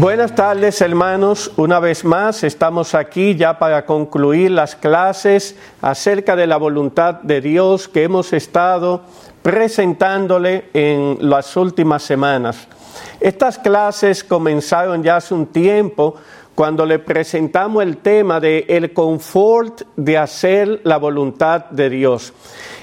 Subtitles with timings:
[0.00, 6.46] Buenas tardes hermanos, una vez más estamos aquí ya para concluir las clases acerca de
[6.46, 9.02] la voluntad de Dios que hemos estado
[9.42, 12.66] presentándole en las últimas semanas.
[13.20, 16.14] Estas clases comenzaron ya hace un tiempo
[16.60, 22.34] cuando le presentamos el tema de el confort de hacer la voluntad de Dios.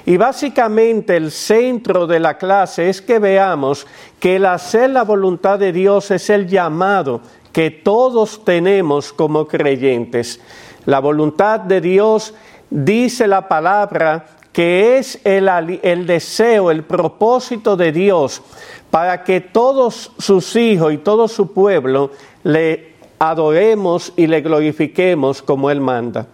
[0.04, 3.86] Y básicamente el centro de la clase es que veamos
[4.20, 7.22] que el hacer la voluntad de Dios es el llamado
[7.54, 10.42] que todos tenemos como creyentes.
[10.86, 12.34] La voluntad de Dios
[12.72, 15.48] dice la palabra que es el,
[15.84, 18.42] el, deseo, el propósito de Dios
[18.90, 22.10] para que todos sus hijos y todo su pueblo
[22.44, 26.28] le adoremos y le glorifiquemos como Él manda.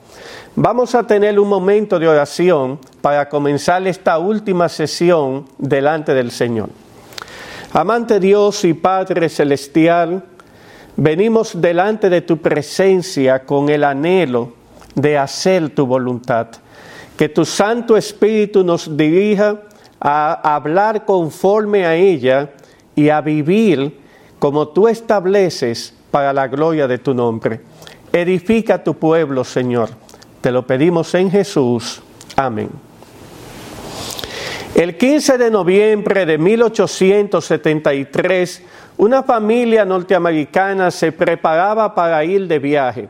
[0.55, 6.69] Vamos a tener un momento de oración para comenzar esta última sesión delante del Señor.
[7.71, 10.23] Amante Dios y Padre Celestial,
[10.95, 14.53] venimos delante de tu presencia con el anhelo
[14.93, 16.47] de hacer tu voluntad.
[17.17, 19.61] Que tu Santo Espíritu nos dirija
[19.99, 22.51] a hablar conforme a ella
[22.95, 23.99] y a vivir
[24.37, 27.59] como tú estableces para la gloria de tu nombre.
[28.11, 29.89] Edifica tu pueblo, Señor.
[30.41, 32.03] Te lo pedimos en Jesús.
[32.35, 32.69] Amén.
[34.75, 38.61] El 15 de noviembre de 1873,
[38.97, 43.09] una familia norteamericana se preparaba para ir de viaje.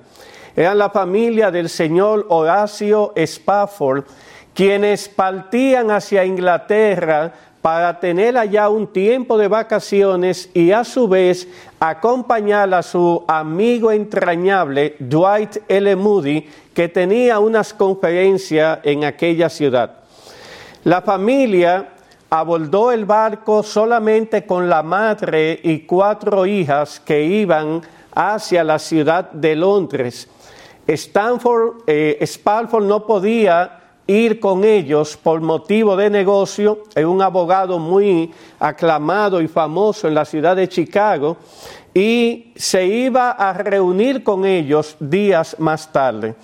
[0.55, 4.05] Era la familia del señor Horacio Spafford,
[4.53, 7.33] quienes partían hacia Inglaterra
[7.63, 11.47] para tener allá un tiempo de vacaciones y a su vez
[11.79, 15.95] acompañar a su amigo entrañable Dwight L.
[15.95, 19.95] Moody, que tenía unas conferencias en aquella ciudad.
[20.83, 21.87] La familia
[22.29, 27.81] abordó el barco solamente con la madre y cuatro hijas que iban
[28.13, 30.27] hacia la ciudad de Londres.
[30.85, 33.82] Stanford, eh, Spalford no podía
[34.13, 40.15] ir con ellos por motivo de negocio, es un abogado muy aclamado y famoso en
[40.15, 41.37] la ciudad de Chicago,
[41.93, 46.35] y se iba a reunir con ellos días más tarde.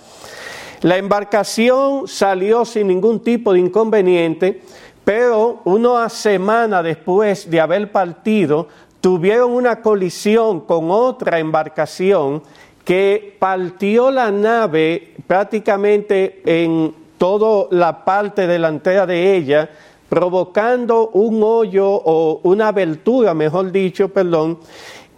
[0.82, 4.62] La embarcación salió sin ningún tipo de inconveniente,
[5.04, 8.68] pero una semana después de haber partido,
[9.02, 12.44] tuvieron una colisión con otra embarcación
[12.86, 19.70] que partió la nave prácticamente en toda la parte delantera de ella,
[20.10, 24.58] provocando un hoyo o una abertura, mejor dicho, perdón,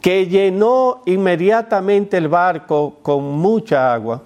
[0.01, 4.23] que llenó inmediatamente el barco con mucha agua.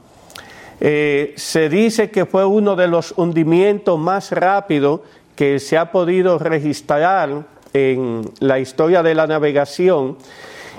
[0.79, 5.01] Eh, se dice que fue uno de los hundimientos más rápidos
[5.35, 10.17] que se ha podido registrar en la historia de la navegación.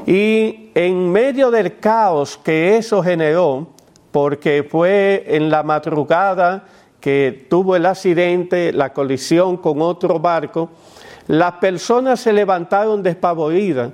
[0.06, 3.68] Y en medio del caos que eso generó,
[4.12, 6.64] porque fue en la madrugada
[7.06, 10.70] que tuvo el accidente, la colisión con otro barco,
[11.28, 13.92] las personas se levantaron despavoridas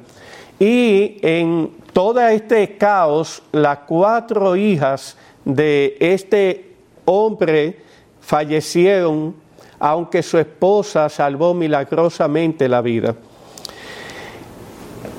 [0.58, 6.72] y en todo este caos las cuatro hijas de este
[7.04, 7.82] hombre
[8.22, 9.34] fallecieron,
[9.78, 13.14] aunque su esposa salvó milagrosamente la vida.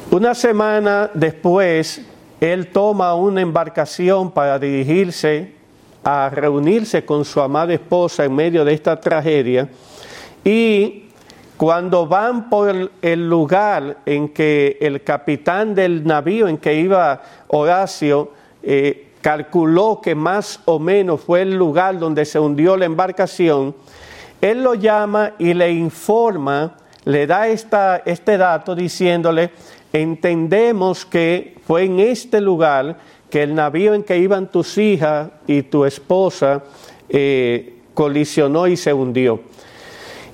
[0.09, 2.01] Una semana después,
[2.41, 5.61] él toma una embarcación para dirigirse
[6.03, 9.69] a reunirse con su amada esposa en medio de esta tragedia.
[10.43, 11.05] Y
[11.57, 18.31] cuando van por el lugar en que el capitán del navío en que iba Horacio
[18.61, 23.73] eh, calculó que más o menos fue el lugar donde se hundió la embarcación,
[24.41, 26.75] él lo llama y le informa,
[27.05, 29.51] le da esta, este dato diciéndole,
[29.93, 32.97] entendemos que fue en este lugar
[33.33, 36.65] que el navío en que iban tus hijas y tu esposa
[37.09, 39.41] eh, colisionó y se hundió.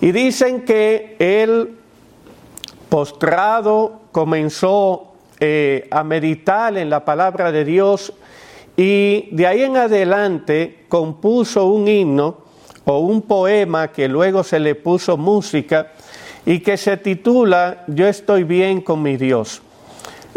[0.02, 1.78] Y dicen que él,
[2.90, 8.12] postrado, comenzó eh, a meditar en la palabra de Dios
[8.76, 12.40] y de ahí en adelante compuso un himno
[12.84, 15.94] o un poema que luego se le puso música
[16.46, 19.62] y que se titula Yo estoy bien con mi Dios.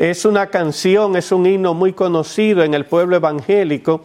[0.02, 4.00] Es una canción, es un himno muy conocido en el pueblo evangélico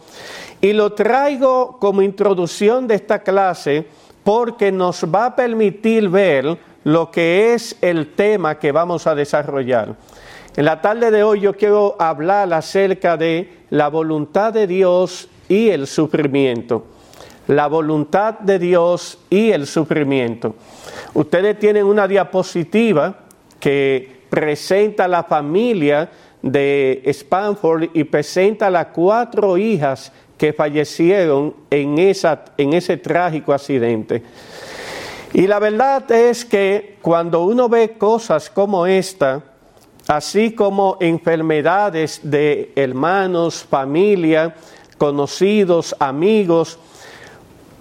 [0.60, 3.84] y lo traigo como introducción de esta clase
[4.22, 9.96] porque nos va a permitir ver lo que es el tema que vamos a desarrollar.
[10.56, 15.70] En la tarde de hoy yo quiero hablar acerca de la voluntad de Dios y
[15.70, 16.86] el sufrimiento.
[17.48, 20.54] La voluntad de Dios y el sufrimiento.
[21.14, 23.18] Ustedes tienen una diapositiva
[23.58, 26.10] que presenta la familia
[26.42, 34.22] de Spanford y presenta las cuatro hijas que fallecieron en, esa, en ese trágico accidente.
[35.32, 39.42] Y la verdad es que cuando uno ve cosas como esta,
[40.06, 44.54] así como enfermedades de hermanos, familia,
[44.96, 46.78] conocidos, amigos,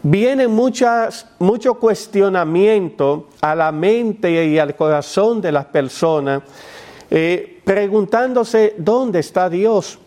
[0.09, 6.44] viene mucho cuestionamiento a la mente y al corazón de las personas,
[7.09, 10.00] eh, preguntándose, ¿dónde está Dios?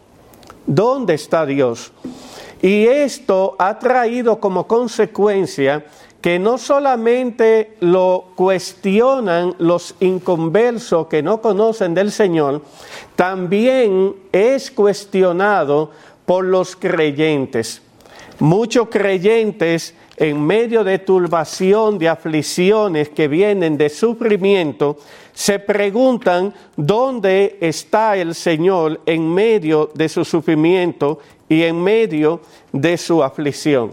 [0.66, 1.92] ¿Dónde está Dios?
[2.62, 5.84] Y esto ha traído como consecuencia
[6.22, 12.62] que no solamente lo cuestionan los inconversos que no conocen del Señor,
[13.16, 15.90] también es cuestionado
[16.24, 17.82] por los creyentes.
[18.38, 24.98] Muchos creyentes en medio de turbación, de aflicciones que vienen de sufrimiento,
[25.32, 32.40] se preguntan dónde está el Señor en medio de su sufrimiento y en medio
[32.72, 33.92] de su aflicción.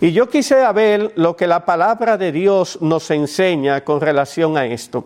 [0.00, 4.66] Y yo quisiera ver lo que la palabra de Dios nos enseña con relación a
[4.66, 5.04] esto.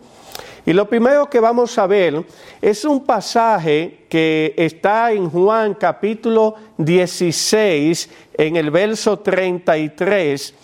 [0.67, 2.25] Y lo primero que vamos a ver
[2.61, 10.55] es un pasaje que está en Juan capítulo 16, en el verso 33,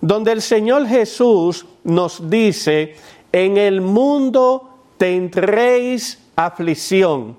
[0.00, 2.96] donde el Señor Jesús nos dice,
[3.32, 7.36] en el mundo tendréis aflicción,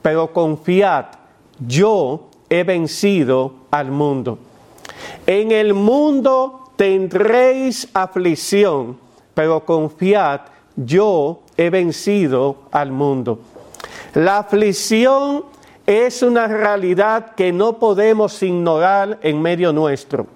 [0.00, 1.06] pero confiad,
[1.66, 4.38] yo he vencido al mundo.
[5.26, 8.98] En el mundo tendréis aflicción,
[9.34, 10.40] pero confiad,
[10.84, 13.40] yo he vencido al mundo.
[14.14, 15.44] La aflicción
[15.86, 20.26] es una realidad que no podemos ignorar en medio nuestro.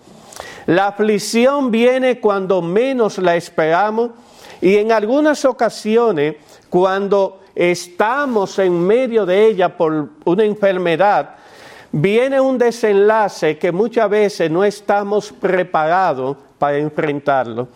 [0.67, 4.11] La aflicción viene cuando menos la esperamos
[4.61, 6.37] y en algunas ocasiones
[6.69, 11.37] cuando estamos en medio de ella por una enfermedad,
[11.91, 17.69] viene un desenlace que muchas veces no estamos preparados para enfrentarlo.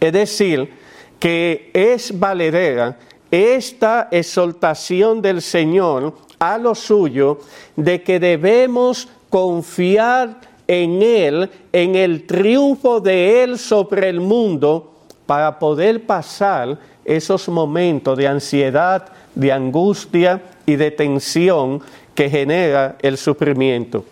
[0.00, 0.81] Es decir,
[1.22, 2.98] que es valedera
[3.30, 7.38] esta exaltación del Señor a lo suyo
[7.76, 15.60] de que debemos confiar en Él, en el triunfo de Él sobre el mundo, para
[15.60, 21.80] poder pasar esos momentos de ansiedad, de angustia y de tensión
[22.16, 24.04] que genera el sufrimiento.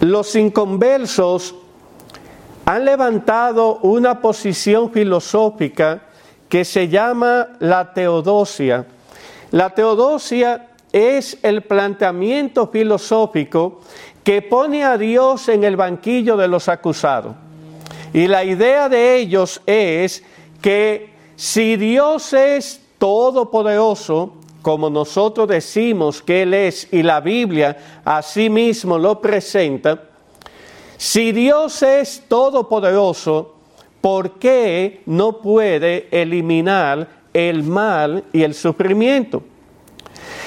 [0.00, 1.54] Los inconversos
[2.68, 6.02] han levantado una posición filosófica
[6.50, 8.84] que se llama la teodosia.
[9.52, 13.80] La teodosia es el planteamiento filosófico
[14.22, 17.34] que pone a Dios en el banquillo de los acusados.
[18.12, 20.22] Y la idea de ellos es
[20.60, 28.50] que si Dios es todopoderoso, como nosotros decimos que Él es y la Biblia así
[28.50, 30.07] mismo lo presenta,
[30.98, 33.54] si Dios es todopoderoso,
[34.00, 39.44] ¿por qué no puede eliminar el mal y el sufrimiento?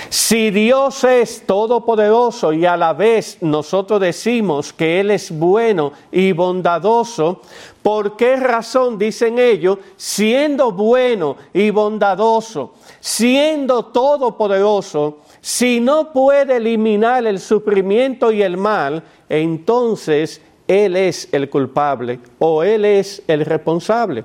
[0.09, 6.33] Si Dios es todopoderoso y a la vez nosotros decimos que Él es bueno y
[6.33, 7.39] bondadoso,
[7.81, 17.25] ¿por qué razón dicen ellos, siendo bueno y bondadoso, siendo todopoderoso, si no puede eliminar
[17.25, 24.23] el sufrimiento y el mal, entonces Él es el culpable o Él es el responsable?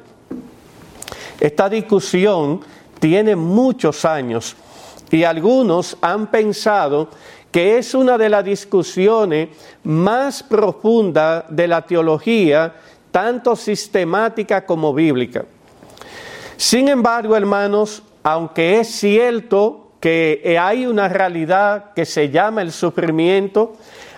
[1.40, 2.61] Esta discusión
[3.00, 4.54] tiene muchos años
[5.11, 7.08] y algunos han pensado
[7.50, 9.49] que es una de las discusiones
[9.85, 12.75] más profundas de la teología,
[13.11, 15.46] tanto sistemática como bíblica.
[16.58, 23.72] Sin embargo, hermanos, aunque es cierto que hay una realidad que se llama el sufrimiento,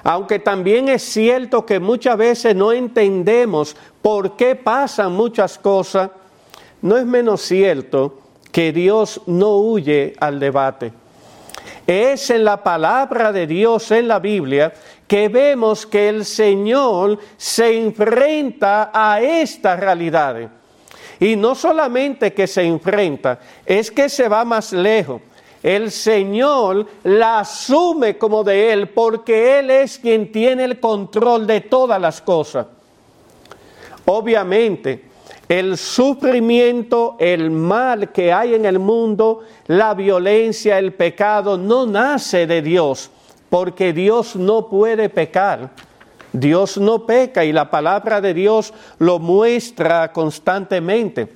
[0.04, 6.10] aunque también es cierto que muchas veces no entendemos por qué pasan muchas cosas,
[6.82, 8.18] no es menos cierto
[8.52, 10.92] que Dios no huye al debate.
[11.86, 14.74] Es en la palabra de Dios en la Biblia
[15.06, 20.50] que vemos que el Señor se enfrenta a esta realidad.
[21.18, 25.22] Y no solamente que se enfrenta, es que se va más lejos.
[25.68, 31.60] El Señor la asume como de Él porque Él es quien tiene el control de
[31.60, 32.68] todas las cosas.
[34.06, 35.04] Obviamente,
[35.46, 42.46] el sufrimiento, el mal que hay en el mundo, la violencia, el pecado, no nace
[42.46, 43.10] de Dios,
[43.50, 45.68] porque Dios no puede pecar.
[46.32, 51.28] Dios no peca y la palabra de Dios lo muestra constantemente.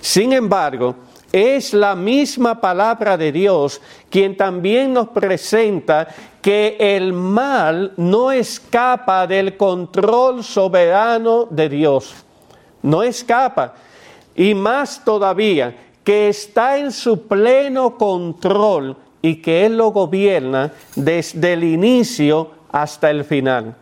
[0.00, 0.94] Sin embargo,
[1.32, 6.08] es la misma palabra de Dios quien también nos presenta
[6.40, 12.14] que el mal no escapa del control soberano de Dios.
[12.82, 13.74] No escapa.
[14.34, 21.52] Y más todavía, que está en su pleno control y que Él lo gobierna desde
[21.52, 23.74] el inicio hasta el final.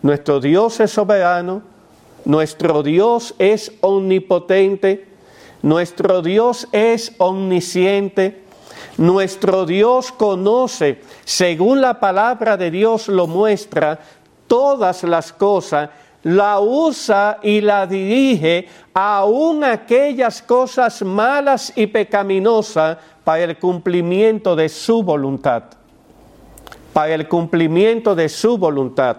[0.00, 1.60] Nuestro Dios es soberano,
[2.24, 5.08] nuestro Dios es omnipotente,
[5.62, 8.42] nuestro Dios es omnisciente,
[8.96, 13.98] nuestro Dios conoce, según la palabra de Dios lo muestra,
[14.46, 15.90] todas las cosas,
[16.24, 24.68] la usa y la dirige aún aquellas cosas malas y pecaminosas para el cumplimiento de
[24.68, 25.64] su voluntad.
[26.92, 29.18] Para el cumplimiento de su voluntad.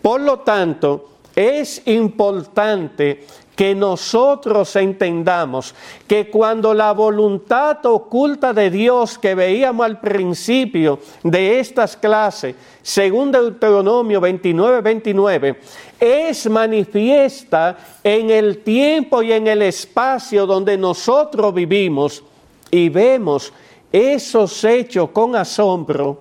[0.00, 3.26] Por lo tanto, es importante
[3.58, 5.74] que nosotros entendamos
[6.06, 13.32] que cuando la voluntad oculta de Dios que veíamos al principio de estas clases, según
[13.32, 15.60] Deuteronomio 29, 29,
[15.98, 22.22] es manifiesta en el tiempo y en el espacio donde nosotros vivimos
[22.70, 23.52] y vemos
[23.90, 26.20] esos hechos con asombro,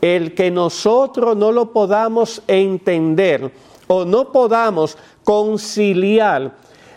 [0.00, 3.52] el que nosotros no lo podamos entender
[3.86, 6.52] o no podamos conciliar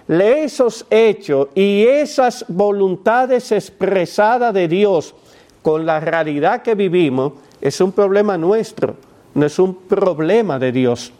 [0.07, 5.15] esos hechos y esas voluntades expresadas de Dios
[5.61, 8.95] con la realidad que vivimos, es un problema nuestro,
[9.33, 11.11] no es un problema de Dios.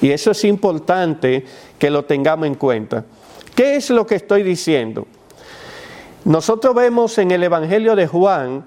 [0.00, 1.44] Y eso es importante
[1.78, 3.04] que lo tengamos en cuenta.
[3.56, 5.06] ¿Qué es lo que estoy diciendo?
[6.24, 8.64] Nosotros vemos en el Evangelio de Juan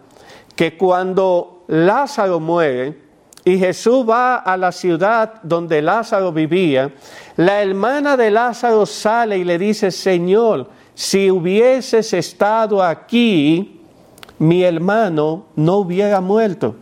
[0.55, 2.97] que cuando Lázaro muere,
[3.43, 6.93] y Jesús va a la ciudad donde Lázaro vivía,
[7.37, 13.81] la hermana de Lázaro sale y le dice, Señor, si hubieses estado aquí,
[14.37, 16.75] mi hermano no hubiera muerto.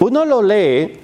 [0.00, 1.00] Uno lo lee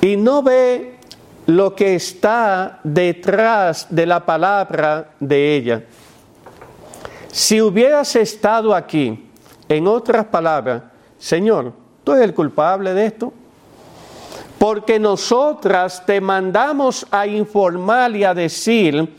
[0.00, 0.98] y no ve
[1.46, 5.84] lo que está detrás de la palabra de ella.
[7.32, 9.28] Si hubieras estado aquí,
[9.68, 10.82] en otras palabras,
[11.18, 11.72] Señor,
[12.04, 13.32] Tú eres el culpable de esto.
[14.58, 19.12] Porque nosotras te mandamos a informar y a decir,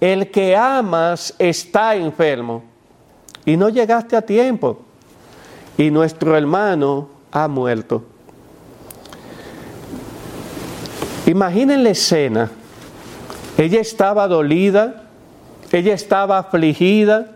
[0.00, 2.64] el que amas está enfermo.
[3.44, 4.78] Y no llegaste a tiempo.
[5.76, 8.04] Y nuestro hermano ha muerto.
[11.26, 12.50] Imaginen la escena.
[13.58, 15.04] Ella estaba dolida,
[15.72, 17.32] ella estaba afligida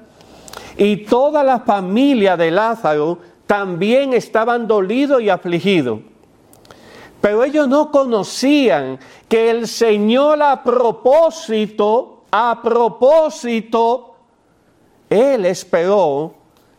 [0.76, 3.19] y toda la familia de Lázaro
[3.50, 5.99] también estaban dolidos y afligidos.
[7.21, 14.14] Pero ellos no conocían que el Señor a propósito, a propósito,
[15.09, 16.33] Él esperó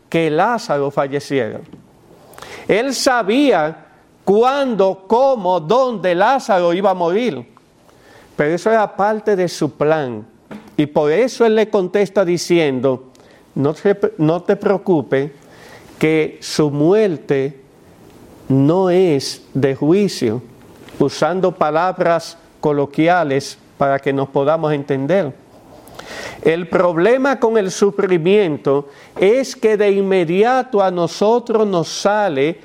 [0.07, 1.59] que Lázaro falleciera.
[2.69, 3.87] Él sabía
[4.23, 7.53] cuándo, cómo, dónde Lázaro iba a morir.
[8.37, 10.25] Pero eso era parte de su plan.
[10.77, 13.11] Y por eso Él le contesta diciendo,
[13.55, 15.31] no te, no te preocupes,
[16.01, 17.59] que su muerte
[18.49, 20.41] no es de juicio,
[20.97, 25.31] usando palabras coloquiales para que nos podamos entender.
[26.41, 28.89] El problema con el sufrimiento
[29.19, 32.57] es que de inmediato a nosotros nos sale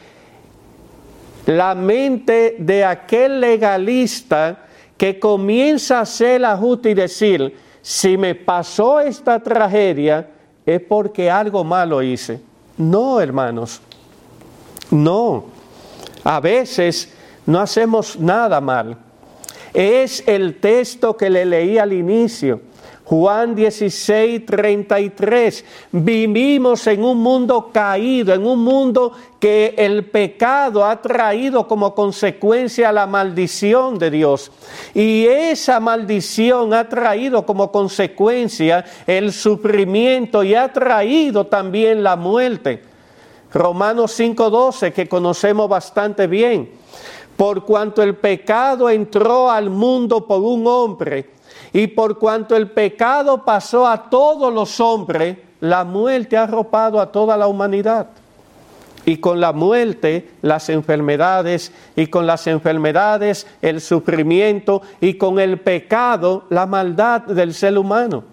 [1.45, 4.65] la mente de aquel legalista
[4.97, 10.27] que comienza a hacer la justa y decir, si me pasó esta tragedia
[10.65, 12.46] es porque algo malo hice.
[12.79, 13.81] No, hermanos,
[14.91, 15.47] no.
[16.25, 17.13] A veces
[17.47, 18.97] no hacemos nada mal.
[19.73, 22.61] Es el texto que le leí al inicio.
[23.07, 25.65] Juan 16, 33.
[25.93, 32.91] Vivimos en un mundo caído, en un mundo que el pecado ha traído como consecuencia
[32.91, 34.51] la maldición de Dios.
[34.93, 42.83] Y esa maldición ha traído como consecuencia el sufrimiento y ha traído también la muerte.
[43.53, 46.73] Romanos 5:12, que conocemos bastante bien.
[47.37, 51.36] Por cuanto el pecado entró al mundo por un hombre,
[51.73, 57.11] y por cuanto el pecado pasó a todos los hombres, la muerte ha arropado a
[57.11, 58.09] toda la humanidad.
[59.05, 65.61] Y con la muerte las enfermedades, y con las enfermedades el sufrimiento, y con el
[65.61, 68.25] pecado la maldad del ser humano.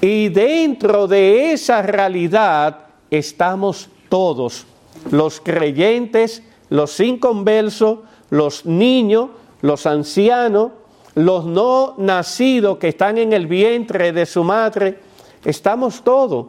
[0.00, 2.78] Y dentro de esa realidad
[3.10, 4.66] estamos todos,
[5.10, 7.98] los creyentes, los inconversos,
[8.30, 9.28] los niños,
[9.60, 10.72] los ancianos,
[11.14, 14.98] los no nacidos que están en el vientre de su madre,
[15.44, 16.46] estamos todos.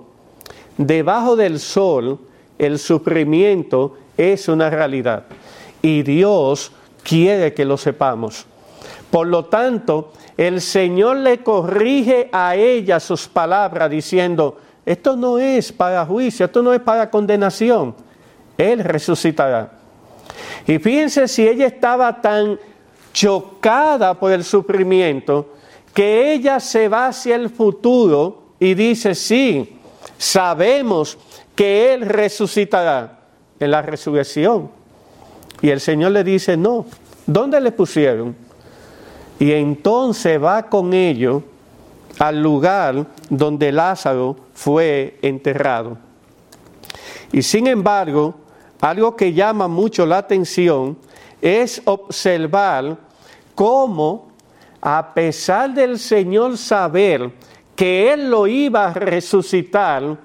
[0.77, 2.20] Debajo del sol,
[2.58, 5.25] el sufrimiento es una realidad
[5.82, 6.72] y Dios
[7.03, 8.46] quiere que lo sepamos.
[9.12, 15.72] Por lo tanto, el Señor le corrige a ella sus palabras diciendo, esto no es
[15.72, 17.96] para juicio, esto no es para condenación,
[18.58, 19.74] Él resucitará.
[20.65, 22.58] Y fíjense si ella estaba tan
[23.13, 25.53] chocada por el sufrimiento
[25.93, 29.77] que ella se va hacia el futuro y dice, sí,
[30.17, 31.17] sabemos
[31.55, 33.20] que Él resucitará
[33.60, 34.72] en la resurrección.
[35.62, 36.86] Y el Señor le dice, no,
[37.27, 38.36] ¿dónde le pusieron?
[39.39, 41.43] Y entonces va con ellos
[42.20, 45.98] al lugar donde Lázaro fue enterrado.
[47.32, 48.36] Y sin embargo,
[48.82, 50.98] algo que llama mucho la atención
[51.43, 52.95] es observar
[53.53, 54.29] cómo,
[54.79, 57.31] a pesar del Señor saber
[57.75, 60.17] que Él lo iba a resucitar,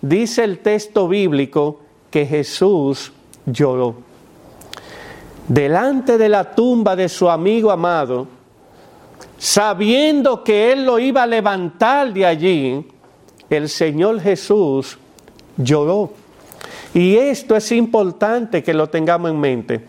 [0.00, 3.12] dice el texto bíblico que Jesús
[3.44, 3.96] lloró.
[5.46, 8.26] Delante de la tumba de su amigo amado,
[9.36, 12.86] sabiendo que Él lo iba a levantar de allí,
[13.50, 14.96] el Señor Jesús
[15.58, 16.14] lloró.
[16.94, 19.86] Y esto es importante que lo tengamos en mente.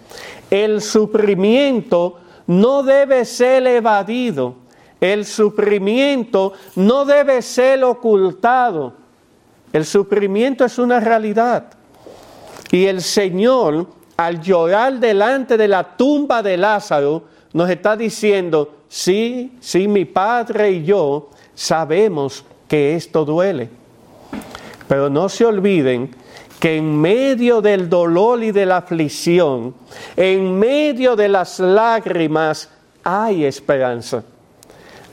[0.54, 4.54] El sufrimiento no debe ser evadido.
[5.02, 8.94] El sufrimiento no debe ser ocultado.
[9.74, 11.74] El sufrimiento es una realidad.
[12.70, 19.58] Y el Señor, al llorar delante de la tumba de Lázaro, nos está diciendo, sí,
[19.60, 23.72] sí, mi Padre y yo sabemos que esto duele.
[24.88, 26.16] Pero no se olviden
[26.60, 29.76] que en medio del dolor y de la aflicción,
[30.16, 32.70] en medio de las lágrimas,
[33.04, 34.24] hay esperanza.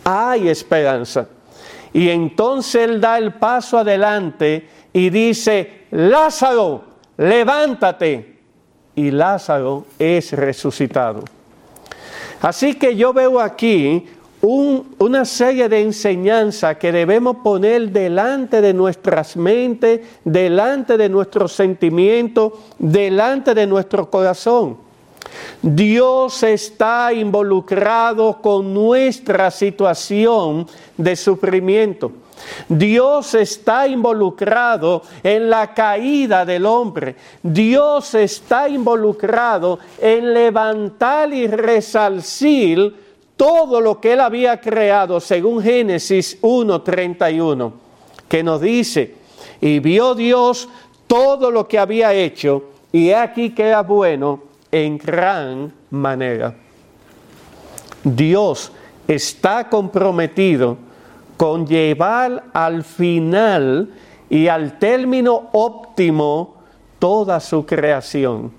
[0.04, 1.26] Hay esperanza.
[1.92, 6.84] Y entonces Él da el paso adelante y dice, Lázaro,
[7.16, 8.38] levántate.
[8.94, 11.24] Y Lázaro es resucitado.
[12.42, 14.06] Así que yo veo aquí
[14.42, 22.52] una serie de enseñanzas que debemos poner delante de nuestras mentes, delante de nuestros sentimientos,
[22.78, 24.78] delante de nuestro corazón.
[25.62, 32.12] Dios está involucrado con nuestra situación de sufrimiento.
[32.68, 37.16] Dios está involucrado en la caída del hombre.
[37.42, 43.09] Dios está involucrado en levantar y resalcir
[43.40, 47.72] todo lo que él había creado, según Génesis 1.31,
[48.28, 49.14] que nos dice,
[49.62, 50.68] y vio Dios
[51.06, 56.54] todo lo que había hecho, y aquí que era bueno en gran manera.
[58.04, 58.72] Dios
[59.08, 60.76] está comprometido
[61.38, 63.88] con llevar al final
[64.28, 66.56] y al término óptimo
[66.98, 68.52] toda su creación.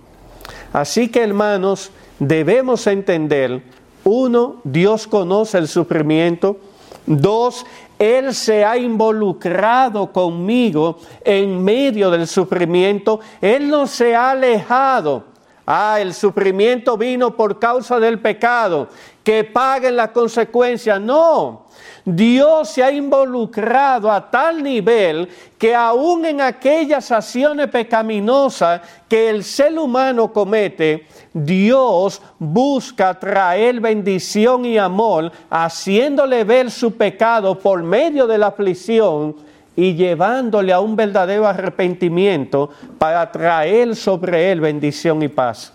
[0.73, 3.70] Así que hermanos, debemos entender
[4.03, 6.57] uno, Dios conoce el sufrimiento.
[7.05, 7.65] Dos,
[7.99, 13.19] Él se ha involucrado conmigo en medio del sufrimiento.
[13.41, 15.25] Él no se ha alejado.
[15.65, 18.89] Ah, el sufrimiento vino por causa del pecado.
[19.23, 20.99] Que paguen las consecuencias.
[20.99, 21.67] No,
[22.03, 29.43] Dios se ha involucrado a tal nivel que aún en aquellas acciones pecaminosas que el
[29.43, 38.25] ser humano comete, Dios busca traer bendición y amor, haciéndole ver su pecado por medio
[38.25, 39.36] de la aflicción
[39.75, 45.73] y llevándole a un verdadero arrepentimiento para traer sobre él bendición y paz.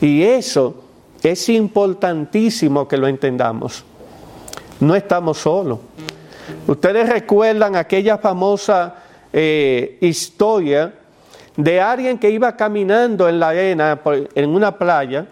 [0.00, 0.85] Y eso
[1.30, 3.84] es importantísimo que lo entendamos
[4.80, 5.78] no estamos solos.
[6.66, 8.94] Ustedes recuerdan aquella famosa
[9.32, 10.92] eh, historia
[11.56, 14.00] de alguien que iba caminando en la arena,
[14.34, 15.26] en una playa,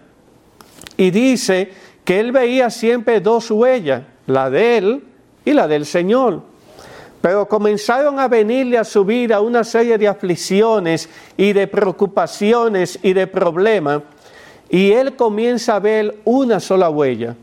[0.97, 1.71] y dice
[2.03, 5.03] que él veía siempre dos huellas, la de él
[5.43, 6.41] y la del Señor.
[7.21, 13.13] Pero comenzaron a venirle a su vida una serie de aflicciones y de preocupaciones y
[13.13, 14.01] de problemas,
[14.69, 17.35] y él comienza a ver una sola huella.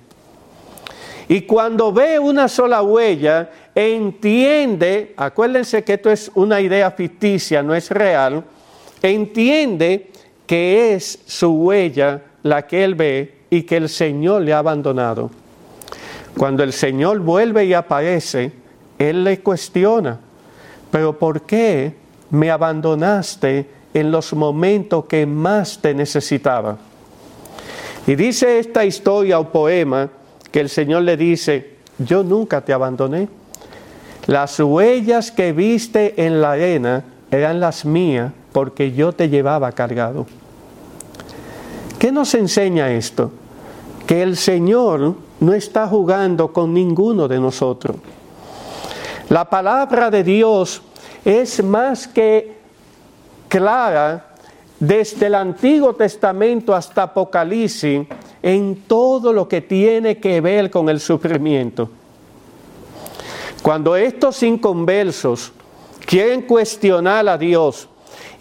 [1.29, 7.75] Y cuando ve una sola huella, entiende, acuérdense que esto es una idea ficticia, no
[7.75, 8.45] es real,
[9.03, 10.11] entiende
[10.47, 15.31] que es su huella la que él ve y que el Señor le ha abandonado.
[16.37, 18.53] Cuando el Señor vuelve y aparece,
[18.99, 20.19] él le cuestiona,
[20.91, 21.95] pero ¿por qué
[22.31, 26.79] me abandonaste en los momentos que más te necesitaba?
[28.07, 30.09] Y dice esta historia o poema,
[30.51, 33.29] que el Señor le dice, yo nunca te abandoné.
[34.27, 40.27] Las huellas que viste en la arena eran las mías porque yo te llevaba cargado.
[41.99, 43.33] ¿Qué nos enseña esto?
[44.07, 47.97] Que el Señor no está jugando con ninguno de nosotros.
[49.29, 50.83] La palabra de Dios
[51.25, 52.59] es más que
[53.49, 54.32] clara
[54.83, 58.05] desde el Antiguo Testamento hasta Apocalipsis
[58.43, 61.89] en todo lo que tiene que ver con el sufrimiento.
[63.63, 65.53] Cuando estos inconversos
[66.05, 67.89] quieren cuestionar a Dios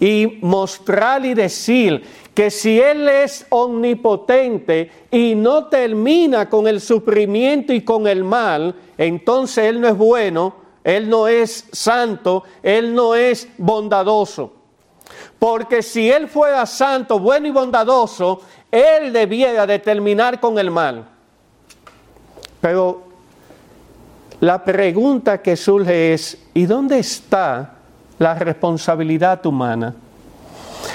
[0.00, 2.02] y mostrar y decir
[2.34, 8.74] que si Él es omnipotente y no termina con el sufrimiento y con el mal,
[8.98, 14.61] entonces Él no es bueno, Él no es santo, Él no es bondadoso.
[15.42, 21.04] Porque si Él fuera santo, bueno y bondadoso, Él debiera de terminar con el mal.
[22.60, 23.02] Pero
[24.38, 27.72] la pregunta que surge es, ¿y dónde está
[28.20, 29.92] la responsabilidad humana?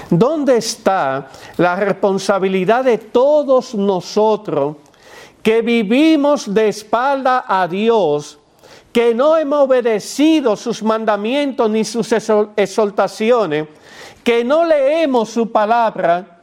[0.10, 4.78] ¿Dónde está la responsabilidad de todos nosotros
[5.44, 8.40] que vivimos de espalda a Dios,
[8.94, 12.10] que no hemos obedecido sus mandamientos ni sus
[12.56, 13.68] exaltaciones,
[14.24, 16.42] que no leemos su palabra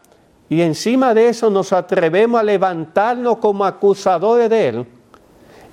[0.49, 4.87] y encima de eso nos atrevemos a levantarnos como acusadores de él?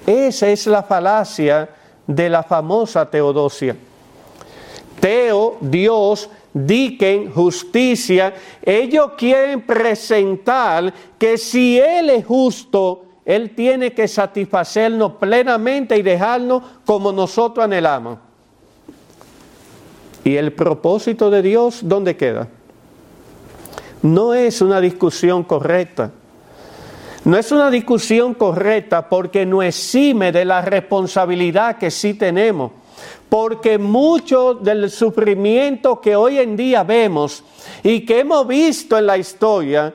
[0.05, 1.69] Esa es la falacia
[2.07, 3.75] de la famosa teodosia.
[4.99, 14.07] Teo, Dios, diquen, justicia, ellos quieren presentar que si Él es justo, Él tiene que
[14.07, 18.19] satisfacernos plenamente y dejarnos como nosotros anhelamos.
[20.23, 22.47] ¿Y el propósito de Dios dónde queda?
[24.01, 26.11] No es una discusión correcta.
[27.23, 32.71] No es una discusión correcta porque no exime de la responsabilidad que sí tenemos
[33.31, 37.45] porque mucho del sufrimiento que hoy en día vemos
[37.81, 39.93] y que hemos visto en la historia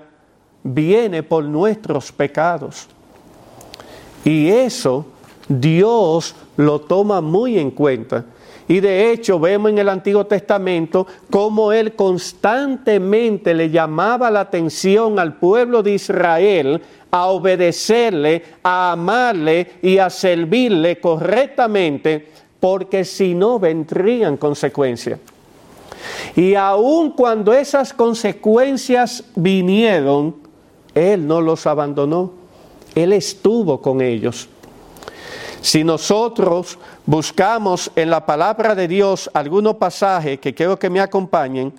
[0.62, 2.86] viene por nuestros pecados.
[4.24, 5.04] Y eso
[5.48, 8.24] Dios lo toma muy en cuenta.
[8.68, 15.18] Y de hecho vemos en el Antiguo Testamento cómo Él constantemente le llamaba la atención
[15.18, 23.60] al pueblo de Israel a obedecerle, a amarle y a servirle correctamente porque si no
[23.60, 25.20] vendrían consecuencias.
[26.34, 30.36] Y aun cuando esas consecuencias vinieron,
[30.94, 32.32] Él no los abandonó,
[32.94, 34.48] Él estuvo con ellos.
[35.60, 41.72] Si nosotros buscamos en la palabra de Dios algunos pasajes que quiero que me acompañen,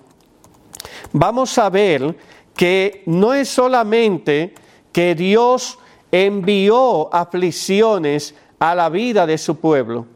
[1.12, 2.16] vamos a ver
[2.54, 4.54] que no es solamente
[4.92, 5.78] que Dios
[6.10, 10.06] envió aflicciones a la vida de su pueblo,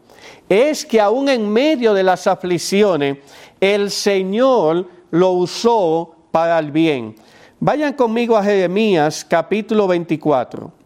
[0.48, 3.18] es que aún en medio de las aflicciones,
[3.60, 7.14] el Señor lo usó para el bien.
[7.60, 10.81] Vayan conmigo a Jeremías capítulo 24.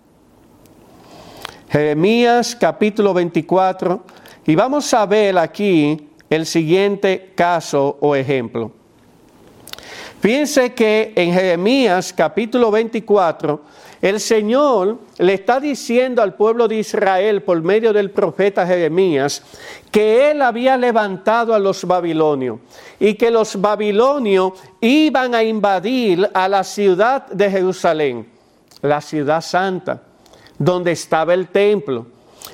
[1.69, 4.01] Jeremías capítulo 24
[4.47, 8.71] y vamos a ver aquí el siguiente caso o ejemplo.
[10.21, 13.61] Fíjense que en Jeremías capítulo 24
[14.01, 19.43] el Señor le está diciendo al pueblo de Israel por medio del profeta Jeremías
[19.91, 22.59] que él había levantado a los babilonios
[23.01, 28.27] y que los babilonios iban a invadir a la ciudad de Jerusalén,
[28.83, 30.03] la ciudad santa,
[30.59, 32.07] donde estaba el templo,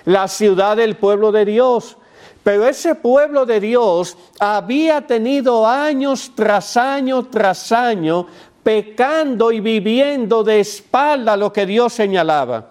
[0.04, 1.96] la ciudad del pueblo de Dios.
[2.42, 8.26] Pero ese pueblo de Dios había tenido años tras año tras año
[8.62, 12.70] pecando y viviendo de espalda lo que Dios señalaba.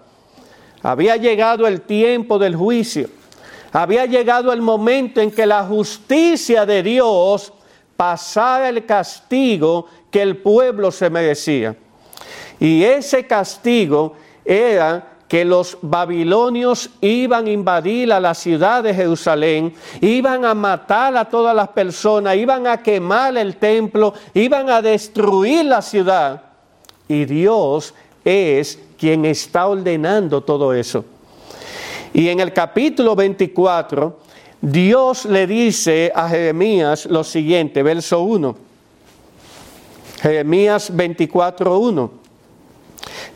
[0.82, 3.08] Había llegado el tiempo del juicio.
[3.72, 7.52] Había llegado el momento en que la justicia de Dios
[7.96, 11.76] pasara el castigo que el pueblo se merecía.
[12.58, 14.14] Y ese castigo
[14.44, 21.16] era que los babilonios iban a invadir a la ciudad de Jerusalén, iban a matar
[21.16, 26.42] a todas las personas, iban a quemar el templo, iban a destruir la ciudad.
[27.08, 31.02] Y Dios es quien está ordenando todo eso.
[32.12, 34.20] Y en el capítulo 24,
[34.60, 38.54] Dios le dice a Jeremías lo siguiente, verso 1.
[40.20, 42.21] Jeremías 24, 1.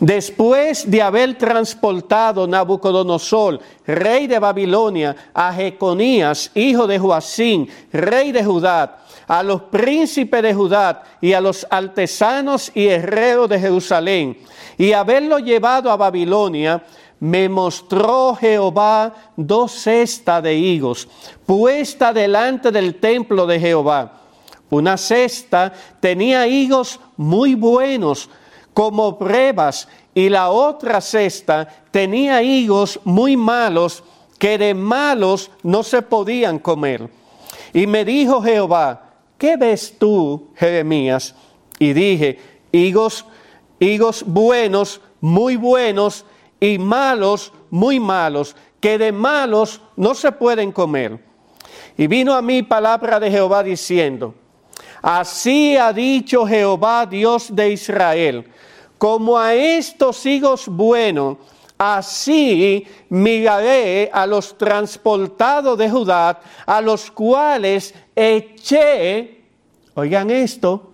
[0.01, 8.45] Después de haber transportado Nabucodonosor, rey de Babilonia, a Jeconías, hijo de Joacín, rey de
[8.45, 14.39] Judá, a los príncipes de Judá y a los artesanos y herreros de Jerusalén,
[14.77, 16.85] y haberlo llevado a Babilonia,
[17.19, 21.09] me mostró Jehová dos cestas de higos,
[21.47, 24.21] puesta delante del templo de Jehová.
[24.69, 28.29] Una cesta tenía higos muy buenos,
[28.77, 34.05] como pruebas, y la otra cesta tenía higos muy malos,
[34.39, 37.09] que de malos no se podían comer.
[37.73, 41.35] Y me dijo Jehová, ¿qué ves tú, Jeremías?
[41.79, 42.39] Y dije,
[42.71, 43.25] higos,
[43.79, 46.27] higos buenos, muy buenos,
[46.61, 51.19] y malos, muy malos, que de malos no se pueden comer.
[51.97, 54.35] Y vino a mí palabra de Jehová diciendo,
[55.07, 58.45] así ha dicho Jehová Dios de Israel,
[58.99, 61.37] como a estos higos buenos,
[61.79, 69.45] así miraré a los transportados de Judá, a los cuales eché,
[69.95, 70.91] oigan esto,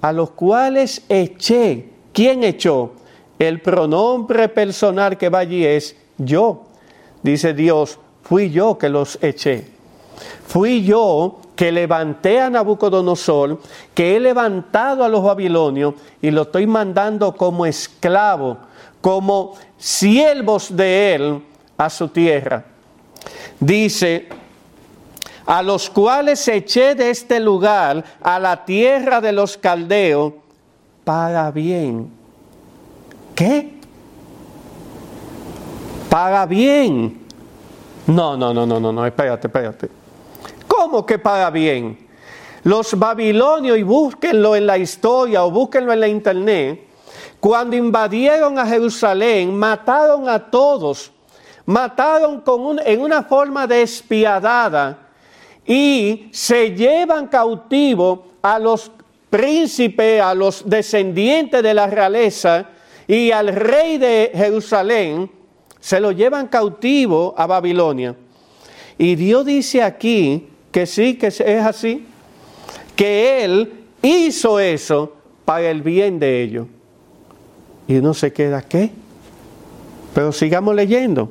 [0.00, 1.90] a los cuales eché.
[2.14, 2.92] ¿Quién echó?
[3.38, 6.64] El pronombre personal que va allí es yo.
[7.22, 9.66] Dice Dios, fui yo que los eché.
[10.46, 13.60] Fui yo que levanté a Nabucodonosor,
[13.94, 18.58] que he levantado a los babilonios y lo estoy mandando como esclavo,
[19.00, 21.42] como siervos de él
[21.78, 22.64] a su tierra.
[23.60, 24.28] Dice,
[25.46, 30.32] a los cuales eché de este lugar a la tierra de los caldeos
[31.04, 32.10] para bien
[33.36, 33.72] ¿Qué?
[36.10, 37.20] Paga bien.
[38.08, 40.01] No, no, no, no, no, no, espérate, espérate.
[40.74, 41.98] ¿Cómo que paga bien?
[42.64, 46.88] Los babilonios, y búsquenlo en la historia o búsquenlo en la internet,
[47.40, 51.12] cuando invadieron a Jerusalén, mataron a todos,
[51.66, 55.10] mataron con en una forma despiadada
[55.66, 58.90] y se llevan cautivo a los
[59.28, 62.66] príncipes, a los descendientes de la realeza,
[63.06, 65.30] y al rey de Jerusalén
[65.78, 68.16] se lo llevan cautivo a Babilonia.
[68.96, 72.06] Y Dios dice aquí que sí, que es así,
[72.96, 75.12] que Él hizo eso
[75.44, 76.66] para el bien de ellos.
[77.86, 78.90] Y uno se queda, ¿qué?
[80.14, 81.30] Pero sigamos leyendo.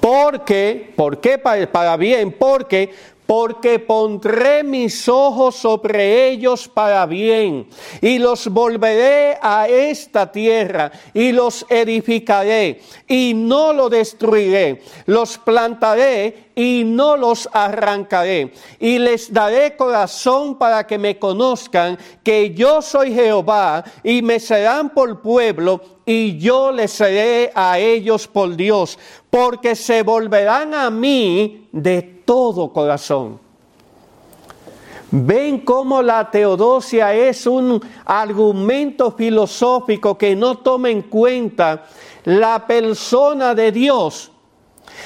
[0.00, 2.34] Porque, ¿por qué para, para bien?
[2.36, 2.90] Porque
[3.32, 7.66] porque pondré mis ojos sobre ellos para bien,
[8.02, 16.51] y los volveré a esta tierra, y los edificaré, y no lo destruiré, los plantaré
[16.54, 23.14] y no los arrancaré, y les daré corazón para que me conozcan que yo soy
[23.14, 28.98] Jehová, y me serán por pueblo, y yo les seré a ellos por Dios,
[29.30, 33.40] porque se volverán a mí de todo corazón.
[35.14, 41.84] Ven cómo la teodosia es un argumento filosófico que no toma en cuenta
[42.24, 44.31] la persona de Dios.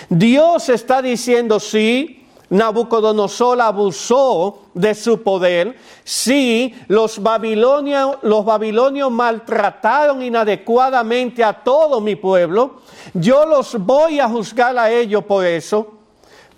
[0.09, 10.23] Dios está diciendo, sí, Nabucodonosor abusó de su poder, sí, los babilonios, los babilonios maltrataron
[10.23, 12.83] inadecuadamente a todo mi pueblo,
[13.15, 15.96] yo los voy a juzgar a ellos por eso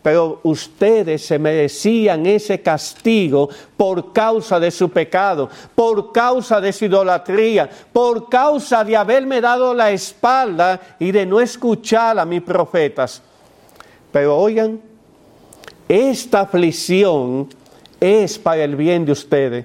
[0.02, 6.84] pero ustedes se merecían ese castigo por causa de su pecado, por causa de su
[6.84, 13.22] idolatría, por causa de haberme dado la espalda y de no escuchar a mis profetas.
[14.12, 14.80] Pero oigan,
[15.88, 17.48] esta aflicción
[18.00, 19.64] es para el bien de ustedes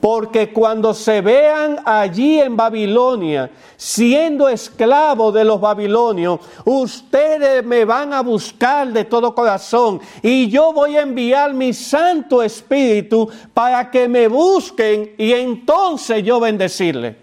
[0.00, 8.12] porque cuando se vean allí en Babilonia, siendo esclavos de los babilonios, ustedes me van
[8.12, 14.06] a buscar de todo corazón y yo voy a enviar mi Santo Espíritu para que
[14.06, 17.16] me busquen y entonces yo bendecirle.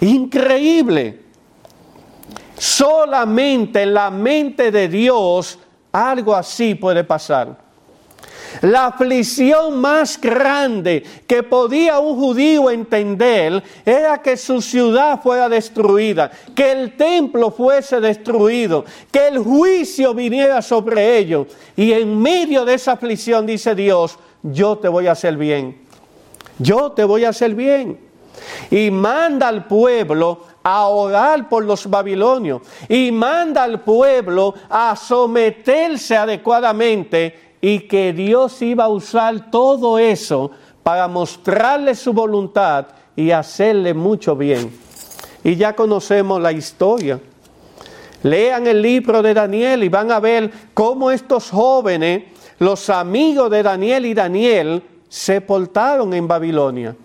[0.00, 1.22] Increíble.
[2.56, 5.56] Solamente en la mente de Dios
[5.92, 7.67] algo así puede pasar.
[8.62, 16.30] La aflicción más grande que podía un judío entender era que su ciudad fuera destruida,
[16.54, 21.48] que el templo fuese destruido, que el juicio viniera sobre ellos.
[21.76, 25.78] Y en medio de esa aflicción dice Dios, yo te voy a hacer bien.
[26.58, 27.98] Yo te voy a hacer bien.
[28.70, 32.62] Y manda al pueblo a orar por los babilonios.
[32.88, 40.50] Y manda al pueblo a someterse adecuadamente y que Dios iba a usar todo eso
[40.82, 44.72] para mostrarle su voluntad y hacerle mucho bien.
[45.44, 47.20] Y ya conocemos la historia.
[48.22, 52.24] Lean el libro de Daniel y van a ver cómo estos jóvenes,
[52.58, 56.96] los amigos de Daniel y Daniel, se portaron en Babilonia.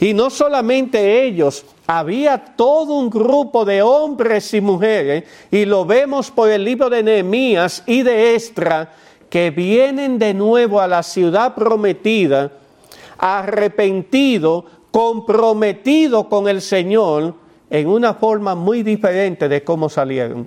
[0.00, 6.30] Y no solamente ellos, había todo un grupo de hombres y mujeres, y lo vemos
[6.30, 8.92] por el libro de Nehemías y de Estra,
[9.30, 12.52] que vienen de nuevo a la ciudad prometida,
[13.18, 17.34] arrepentido, comprometido con el Señor,
[17.68, 20.46] en una forma muy diferente de cómo salieron.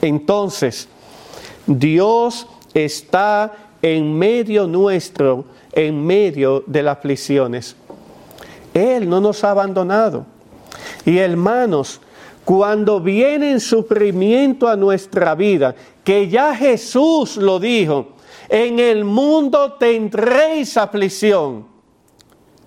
[0.00, 0.88] Entonces,
[1.66, 7.76] Dios está en medio nuestro, en medio de las aflicciones.
[8.72, 10.26] Él no nos ha abandonado.
[11.04, 12.00] Y hermanos,
[12.44, 15.74] cuando viene sufrimiento a nuestra vida,
[16.06, 18.10] que ya Jesús lo dijo,
[18.48, 21.66] en el mundo tendréis aflicción,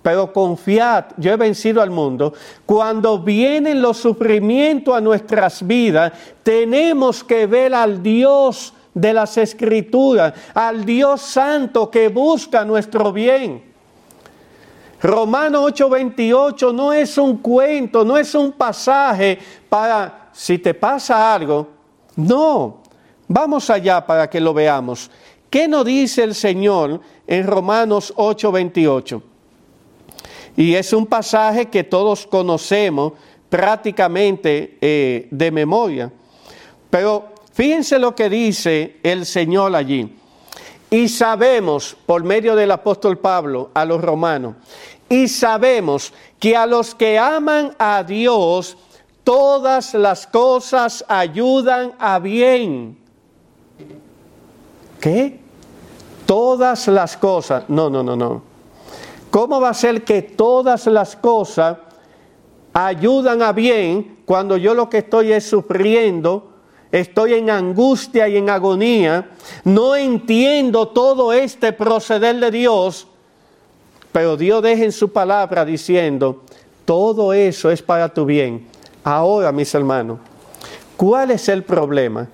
[0.02, 2.34] pero confiad, yo he vencido al mundo.
[2.66, 6.12] Cuando vienen los sufrimientos a nuestras vidas,
[6.44, 13.64] tenemos que ver al Dios de las Escrituras, al Dios Santo que busca nuestro bien.
[15.02, 21.70] Romano 8:28 no es un cuento, no es un pasaje para si te pasa algo.
[22.18, 22.80] No,
[23.30, 25.10] vamos allá para que lo veamos.
[25.50, 29.24] ¿Qué nos dice el Señor en Romanos 8:28?
[30.58, 33.14] Y es un pasaje que todos conocemos
[33.50, 36.12] prácticamente eh, de memoria.
[36.90, 40.16] Pero fíjense lo que dice el Señor allí.
[40.92, 44.56] Y sabemos, por medio del apóstol Pablo a los romanos,
[45.08, 48.78] y sabemos que a los que aman a Dios,
[49.24, 52.99] todas las cosas ayudan a bien.
[55.00, 55.40] ¿Qué?
[56.26, 57.64] Todas las cosas.
[57.68, 58.42] No, no, no, no.
[59.30, 61.78] ¿Cómo va a ser que todas las cosas
[62.74, 66.50] ayudan a bien cuando yo lo que estoy es sufriendo?
[66.92, 69.30] estoy en angustia y en agonía,
[69.64, 73.08] no entiendo todo este proceder de Dios,
[74.12, 76.44] pero Dios deja en su palabra diciendo,
[76.86, 78.68] todo eso es para tu bien.
[79.04, 80.20] Ahora, mis hermanos,
[80.98, 82.28] ¿cuál es el problema?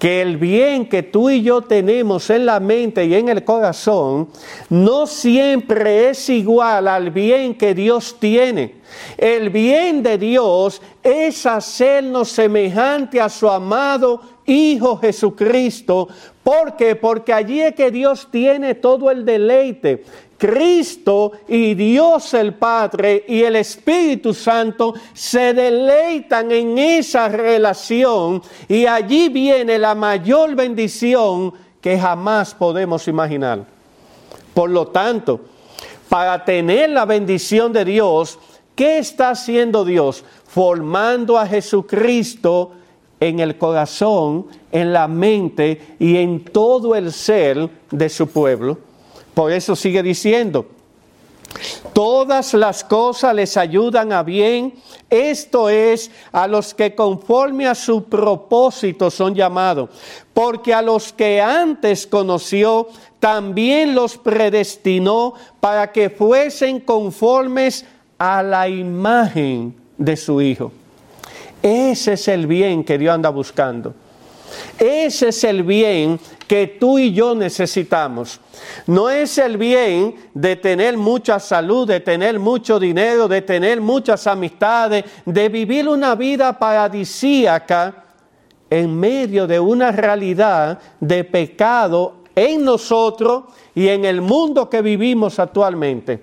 [0.00, 4.30] Que el bien que tú y yo tenemos en la mente y en el corazón
[4.70, 8.76] no siempre es igual al bien que Dios tiene.
[9.18, 16.08] El bien de Dios es hacernos semejante a su amado Hijo Jesucristo.
[16.42, 16.96] ¿Por qué?
[16.96, 20.02] Porque allí es que Dios tiene todo el deleite.
[20.40, 28.86] Cristo y Dios el Padre y el Espíritu Santo se deleitan en esa relación y
[28.86, 33.66] allí viene la mayor bendición que jamás podemos imaginar.
[34.54, 35.42] Por lo tanto,
[36.08, 38.38] para tener la bendición de Dios,
[38.74, 40.24] ¿qué está haciendo Dios?
[40.46, 42.72] Formando a Jesucristo
[43.20, 48.89] en el corazón, en la mente y en todo el ser de su pueblo.
[49.34, 50.66] Por eso sigue diciendo,
[51.92, 54.74] todas las cosas les ayudan a bien,
[55.08, 59.90] esto es, a los que conforme a su propósito son llamados,
[60.32, 62.88] porque a los que antes conoció,
[63.18, 67.84] también los predestinó para que fuesen conformes
[68.18, 70.72] a la imagen de su Hijo.
[71.62, 73.94] Ese es el bien que Dios anda buscando.
[74.78, 78.40] Ese es el bien que tú y yo necesitamos.
[78.86, 84.26] No es el bien de tener mucha salud, de tener mucho dinero, de tener muchas
[84.26, 88.04] amistades, de vivir una vida paradisíaca
[88.68, 95.38] en medio de una realidad de pecado en nosotros y en el mundo que vivimos
[95.38, 96.20] actualmente.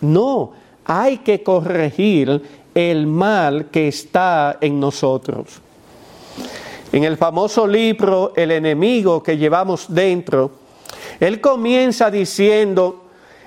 [0.00, 0.52] No,
[0.84, 2.42] hay que corregir
[2.74, 5.63] el mal que está en nosotros.
[6.94, 10.52] En el famoso libro El enemigo que llevamos dentro,
[11.18, 13.06] él comienza diciendo,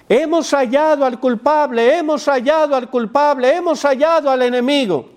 [0.10, 5.07] hemos hallado al culpable, hemos hallado al culpable, hemos hallado al enemigo.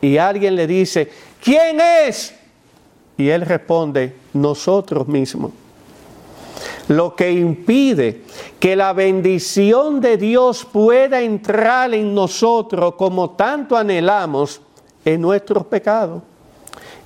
[0.00, 1.08] Y alguien le dice,
[1.40, 2.34] ¿quién es?
[3.16, 5.52] Y él responde, nosotros mismos.
[6.88, 8.22] Lo que impide
[8.58, 14.60] que la bendición de Dios pueda entrar en nosotros como tanto anhelamos
[15.04, 16.20] es nuestros pecados.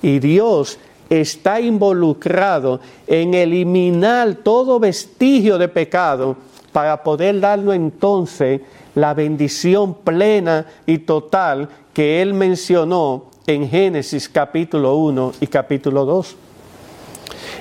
[0.01, 0.77] Y Dios
[1.09, 6.37] está involucrado en eliminar todo vestigio de pecado
[6.71, 8.61] para poder darnos entonces
[8.95, 16.35] la bendición plena y total que Él mencionó en Génesis capítulo 1 y capítulo 2.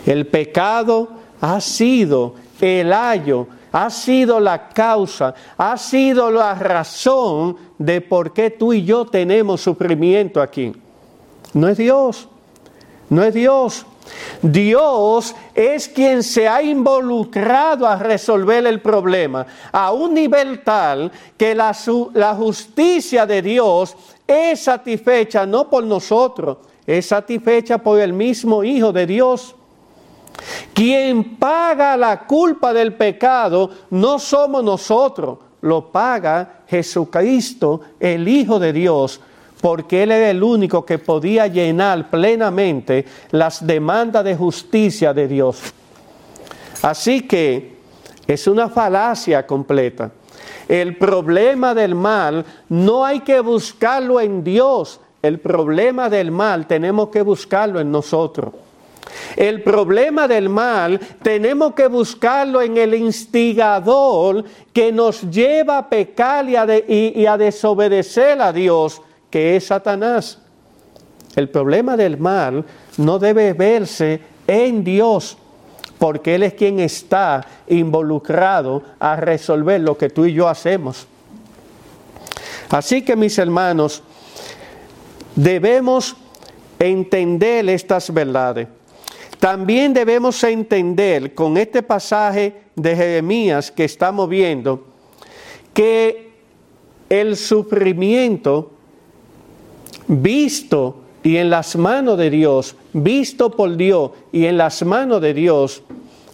[0.07, 1.09] El pecado
[1.41, 8.51] ha sido el ayo, ha sido la causa, ha sido la razón de por qué
[8.51, 10.73] tú y yo tenemos sufrimiento aquí.
[11.53, 12.29] No es Dios,
[13.09, 13.87] no es Dios.
[14.43, 21.55] Dios es quien se ha involucrado a resolver el problema a un nivel tal que
[21.55, 21.77] la,
[22.15, 23.95] la, justicia de Dios
[24.27, 29.55] es satisfecha no por nosotros, es satisfecha por el mismo Hijo de Dios.
[30.73, 38.73] Quien paga la culpa del pecado no somos nosotros, lo paga Jesucristo, el Hijo de
[38.73, 39.21] Dios,
[39.61, 45.61] porque Él era el único que podía llenar plenamente las demandas de justicia de Dios.
[46.83, 47.77] Así que
[48.27, 50.11] es una falacia completa.
[50.69, 57.09] El problema del mal no hay que buscarlo en Dios, el problema del mal tenemos
[57.09, 58.55] que buscarlo en nosotros.
[59.37, 66.49] El problema del mal tenemos que buscarlo en el instigador que nos lleva a pecar
[66.49, 70.39] y a, y a desobedecer a Dios que es Satanás.
[71.37, 72.65] El problema del mal
[72.99, 75.39] no debe verse en Dios,
[75.99, 81.07] porque Él es quien está involucrado a resolver lo que tú y yo hacemos.
[82.69, 84.03] Así que mis hermanos,
[85.35, 86.17] debemos
[86.79, 88.69] entender estas verdades.
[89.39, 94.87] También debemos entender con este pasaje de Jeremías que estamos viendo
[95.73, 96.33] que
[97.09, 98.73] el sufrimiento
[100.11, 105.35] visto y en las manos de Dios, visto por Dios y en las manos de
[105.35, 105.83] Dios,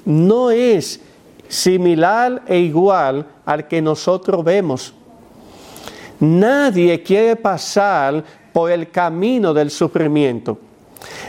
[0.05, 1.01] no es
[1.49, 4.95] similar e igual al que nosotros vemos.
[6.21, 10.59] Nadie quiere pasar por el camino del sufrimiento.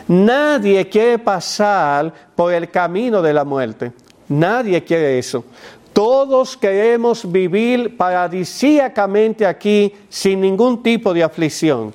[0.07, 3.91] Nadie quiere pasar por el camino de la muerte.
[4.29, 5.43] Nadie quiere eso.
[5.91, 11.93] Todos queremos vivir paradisíacamente aquí sin ningún tipo de aflicción.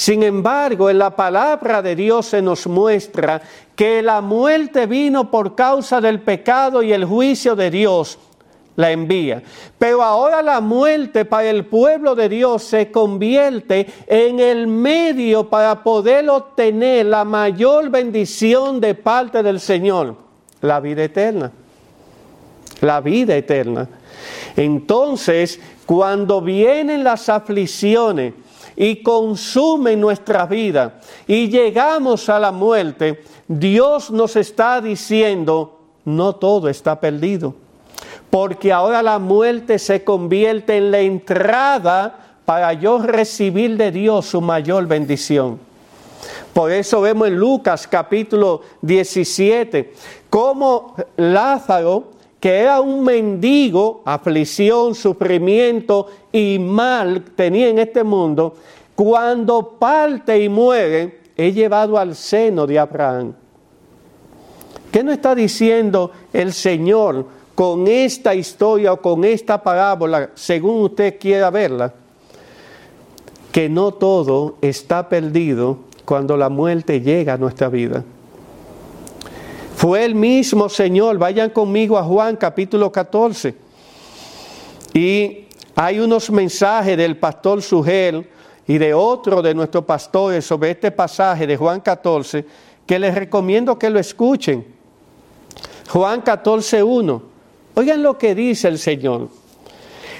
[0.00, 3.42] Sin embargo, en la palabra de Dios se nos muestra
[3.76, 8.18] que la muerte vino por causa del pecado y el juicio de Dios
[8.76, 9.42] la envía.
[9.78, 15.82] Pero ahora la muerte para el pueblo de Dios se convierte en el medio para
[15.82, 20.16] poder obtener la mayor bendición de parte del Señor,
[20.62, 21.52] la vida eterna.
[22.80, 23.86] La vida eterna.
[24.56, 28.32] Entonces, cuando vienen las aflicciones,
[28.82, 36.66] y consume nuestra vida y llegamos a la muerte, Dios nos está diciendo, no todo
[36.66, 37.54] está perdido,
[38.30, 44.40] porque ahora la muerte se convierte en la entrada para yo recibir de Dios su
[44.40, 45.58] mayor bendición.
[46.54, 49.92] Por eso vemos en Lucas capítulo 17
[50.30, 58.56] cómo Lázaro, que era un mendigo, aflicción, sufrimiento y mal tenía en este mundo,
[58.96, 63.34] cuando parte y muere, es llevado al seno de Abraham.
[64.90, 71.18] ¿Qué no está diciendo el Señor con esta historia o con esta parábola, según usted
[71.18, 71.92] quiera verla?
[73.52, 78.02] Que no todo está perdido cuando la muerte llega a nuestra vida.
[79.80, 83.54] Fue el mismo Señor, vayan conmigo a Juan capítulo 14.
[84.92, 88.28] Y hay unos mensajes del pastor Sugel
[88.66, 92.44] y de otro de nuestros pastores sobre este pasaje de Juan 14
[92.86, 94.66] que les recomiendo que lo escuchen.
[95.88, 97.22] Juan 14, 1.
[97.76, 99.30] Oigan lo que dice el Señor.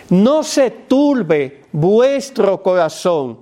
[0.08, 3.40] No se turbe vuestro corazón.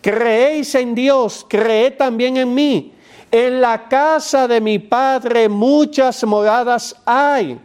[0.00, 2.94] Creéis en Dios, creed también en mí.
[3.30, 7.60] En la casa de mi Padre muchas moradas hay.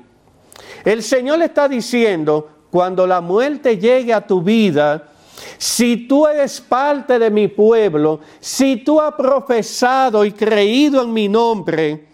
[0.84, 5.10] El Señor le está diciendo, cuando la muerte llegue a tu vida,
[5.58, 11.30] si tú eres parte de mi pueblo, si tú has profesado y creído en mi
[11.30, 12.08] nombre,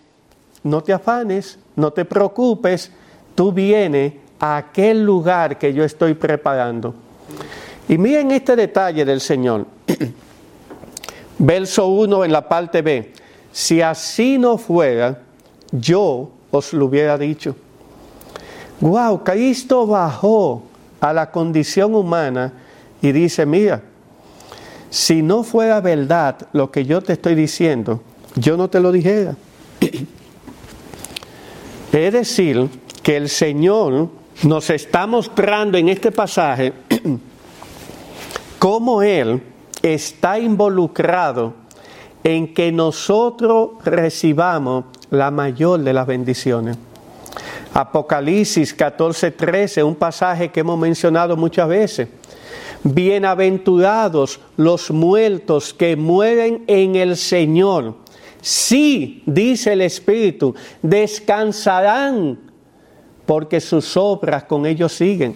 [0.63, 2.91] no te afanes, no te preocupes,
[3.33, 6.93] tú vienes a aquel lugar que yo estoy preparando.
[7.87, 9.65] Y miren este detalle del Señor.
[11.39, 13.13] Verso 1 en la parte B.
[13.51, 15.21] Si así no fuera,
[15.71, 17.55] yo os lo hubiera dicho.
[18.81, 20.63] Wow, Cristo bajó
[20.99, 22.53] a la condición humana
[23.01, 23.81] y dice, mira,
[24.89, 28.01] si no fuera verdad lo que yo te estoy diciendo,
[28.35, 29.35] yo no te lo dijera.
[31.91, 32.69] es decir,
[33.03, 34.09] que el Señor
[34.43, 36.73] nos está mostrando en este pasaje
[38.59, 39.41] cómo Él
[39.81, 41.53] está involucrado
[42.23, 46.77] en que nosotros recibamos la mayor de las bendiciones.
[47.73, 52.07] Apocalipsis 14:13, un pasaje que hemos mencionado muchas veces.
[52.83, 57.95] Bienaventurados los muertos que mueren en el Señor.
[58.41, 62.39] sí, dice el Espíritu, descansarán
[63.25, 65.35] porque sus obras con ellos siguen.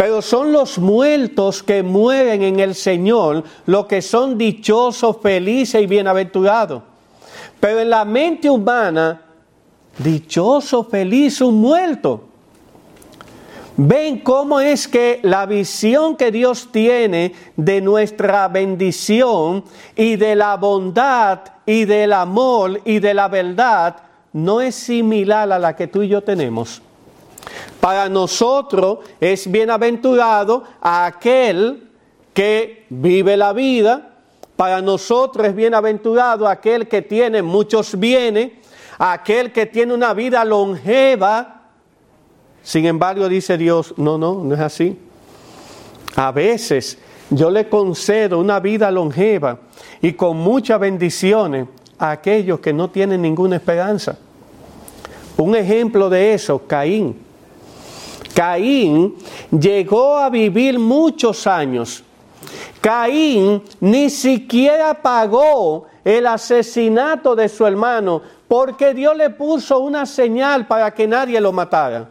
[0.00, 5.86] Pero son los muertos que mueren en el Señor los que son dichosos, felices y
[5.86, 6.82] bienaventurados.
[7.60, 9.20] Pero en la mente humana,
[9.98, 12.24] dichoso, feliz, un muerto.
[13.76, 20.56] Ven cómo es que la visión que Dios tiene de nuestra bendición y de la
[20.56, 23.96] bondad y del amor y de la verdad
[24.32, 26.80] no es similar a la que tú y yo tenemos.
[27.80, 31.88] Para nosotros es bienaventurado aquel
[32.34, 34.16] que vive la vida.
[34.56, 38.52] Para nosotros es bienaventurado aquel que tiene muchos bienes,
[38.98, 41.62] aquel que tiene una vida longeva.
[42.62, 44.98] Sin embargo, dice Dios, no, no, no es así.
[46.16, 46.98] A veces
[47.30, 49.60] yo le concedo una vida longeva
[50.02, 51.66] y con muchas bendiciones
[51.98, 54.18] a aquellos que no tienen ninguna esperanza.
[55.38, 57.29] Un ejemplo de eso, Caín.
[58.40, 59.16] Caín
[59.50, 62.02] llegó a vivir muchos años.
[62.80, 70.66] Caín ni siquiera pagó el asesinato de su hermano porque Dios le puso una señal
[70.66, 72.08] para que nadie lo matara.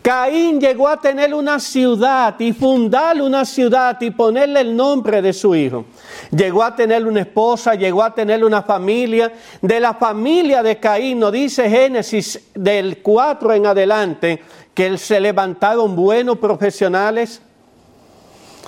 [0.00, 5.32] Caín llegó a tener una ciudad y fundar una ciudad y ponerle el nombre de
[5.32, 5.84] su hijo.
[6.30, 9.32] Llegó a tener una esposa, llegó a tener una familia.
[9.62, 14.42] De la familia de Caín, nos dice Génesis del 4 en adelante,
[14.74, 17.40] que se levantaron buenos profesionales.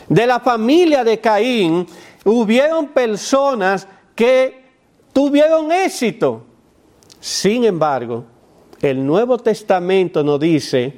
[0.08, 1.86] De la familia de Caín
[2.24, 4.64] hubieron personas que
[5.12, 6.44] tuvieron éxito.
[7.20, 8.24] Sin embargo,
[8.80, 10.94] el Nuevo Testamento nos dice,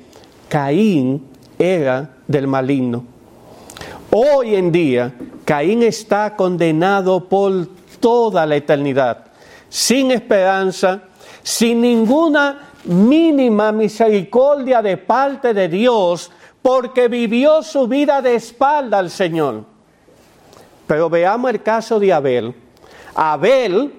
[0.49, 1.27] Caín
[1.59, 3.05] era del maligno.
[4.11, 7.69] Hoy en día, Caín está condenado por
[8.01, 9.27] toda la eternidad,
[9.69, 11.03] sin esperanza,
[11.43, 16.31] sin ninguna mínima misericordia de parte de Dios
[16.63, 19.65] porque vivió su vida de espalda al Señor.
[20.87, 22.55] Pero veamos el caso de Abel.
[23.15, 23.93] Abel,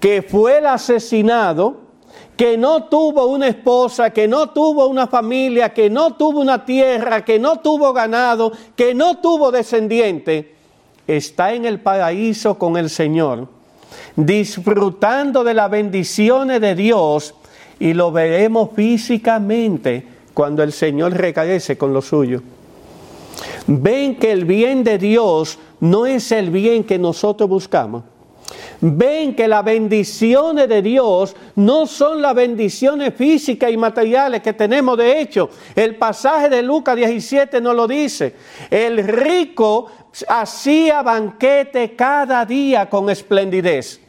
[0.00, 1.88] que fue el asesinado,
[2.36, 7.24] que no tuvo una esposa, que no tuvo una familia, que no tuvo una tierra,
[7.24, 10.54] que no tuvo ganado, que no tuvo descendiente,
[11.06, 13.48] está en el paraíso con el Señor,
[14.14, 17.34] disfrutando de las bendiciones de Dios
[17.80, 20.04] y lo veremos físicamente
[20.34, 22.42] cuando el Señor regrese con lo suyo.
[23.66, 28.02] Ven que el bien de Dios no es el bien que nosotros buscamos.
[28.80, 34.96] Ven que las bendiciones de Dios no son las bendiciones físicas y materiales que tenemos.
[34.96, 38.34] De hecho, el pasaje de Lucas 17 nos lo dice.
[38.70, 39.86] El rico
[40.28, 44.00] hacía banquete cada día con esplendidez.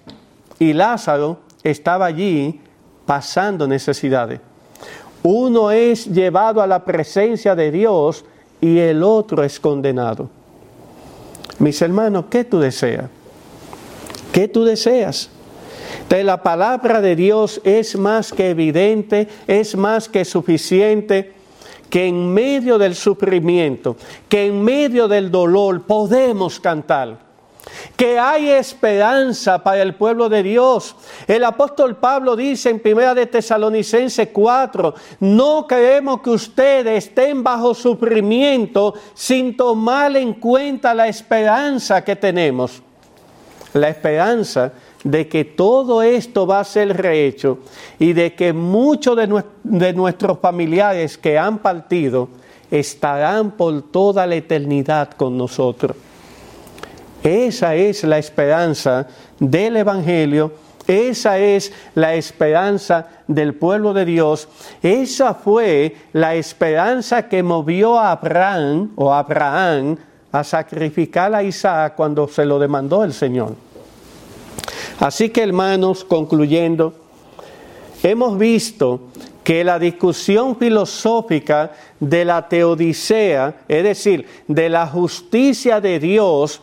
[0.59, 2.61] Y Lázaro estaba allí
[3.09, 4.39] pasando necesidades.
[5.23, 8.23] Uno es llevado a la presencia de Dios
[8.61, 10.29] y el otro es condenado.
[11.57, 13.05] Mis hermanos, ¿qué tú deseas?
[14.31, 15.31] ¿Qué tú deseas?
[16.07, 21.33] De la palabra de Dios es más que evidente, es más que suficiente
[21.89, 23.97] que en medio del sufrimiento,
[24.27, 27.28] que en medio del dolor podemos cantar
[27.95, 30.95] que hay esperanza para el pueblo de Dios.
[31.27, 37.73] El apóstol Pablo dice en primera de Tesalonicenses 4, no queremos que ustedes estén bajo
[37.73, 42.81] sufrimiento sin tomar en cuenta la esperanza que tenemos.
[43.73, 47.59] La esperanza de que todo esto va a ser rehecho
[47.99, 52.29] y de que muchos de, de nuestros familiares que han partido
[52.71, 55.95] estarán por toda la eternidad con nosotros.
[57.23, 59.07] Esa es la esperanza
[59.39, 60.53] del Evangelio,
[60.87, 64.47] esa es la esperanza del pueblo de Dios,
[64.81, 69.97] esa fue la esperanza que movió a Abraham o Abraham
[70.31, 73.53] a sacrificar a Isaac cuando se lo demandó el Señor.
[74.99, 76.93] Así que hermanos, concluyendo,
[78.01, 79.01] hemos visto
[79.43, 86.61] que la discusión filosófica de la teodicea, es decir, de la justicia de Dios,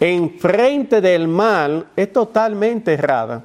[0.00, 3.44] en frente del mal es totalmente errada.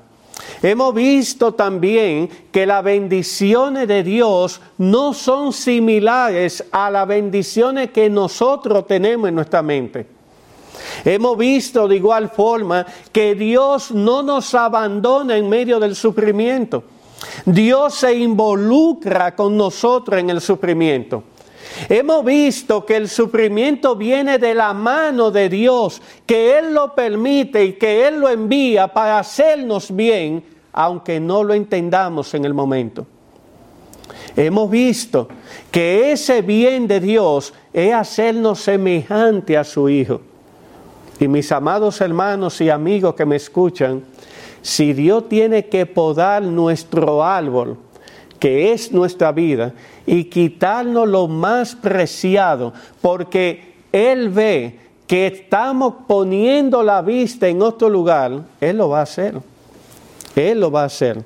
[0.61, 8.09] Hemos visto también que las bendiciones de Dios no son similares a las bendiciones que
[8.09, 10.07] nosotros tenemos en nuestra mente.
[11.03, 16.83] Hemos visto de igual forma que Dios no nos abandona en medio del sufrimiento.
[17.45, 21.23] Dios se involucra con nosotros en el sufrimiento.
[21.89, 27.65] Hemos visto que el sufrimiento viene de la mano de Dios, que Él lo permite
[27.65, 33.05] y que Él lo envía para hacernos bien, aunque no lo entendamos en el momento.
[34.35, 35.27] Hemos visto
[35.71, 40.21] que ese bien de Dios es hacernos semejante a su Hijo.
[41.19, 44.03] Y mis amados hermanos y amigos que me escuchan,
[44.61, 47.77] si Dios tiene que podar nuestro árbol,
[48.39, 49.73] que es nuestra vida,
[50.11, 57.89] y quitarnos lo más preciado, porque Él ve que estamos poniendo la vista en otro
[57.89, 59.35] lugar, Él lo va a hacer.
[60.35, 61.23] Él lo va a hacer.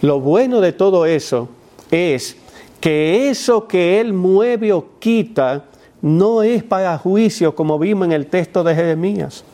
[0.00, 1.50] Lo bueno de todo eso
[1.88, 2.36] es
[2.80, 5.66] que eso que Él mueve o quita
[6.02, 9.44] no es para juicio, como vimos en el texto de Jeremías.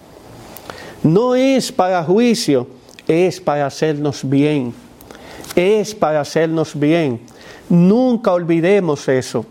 [1.03, 2.69] No es para juicio,
[3.07, 4.73] es para hacernos bien.
[5.55, 7.21] Es para hacernos bien.
[7.69, 9.45] Nunca olvidemos eso.